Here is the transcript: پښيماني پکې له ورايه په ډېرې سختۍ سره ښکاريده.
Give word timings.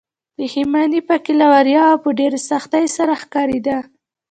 پښيماني 0.35 1.01
پکې 1.07 1.33
له 1.39 1.45
ورايه 1.53 1.85
په 2.03 2.09
ډېرې 2.19 2.39
سختۍ 2.49 2.85
سره 2.97 3.13
ښکاريده. 3.21 3.77